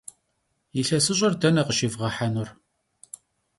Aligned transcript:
Yilhesış'er 0.77 1.33
dene 1.41 1.63
khışivğehenur? 1.67 2.49